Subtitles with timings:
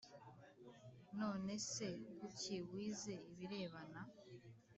[1.17, 4.01] None se kuki wize ibirebana